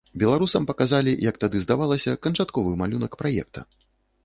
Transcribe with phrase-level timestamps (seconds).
[0.21, 3.59] Беларусам паказалі, як тады здавалася, канчатковы малюнак праекта.